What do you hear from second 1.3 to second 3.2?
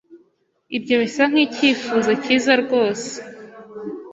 nkicyifuzo cyiza rwose.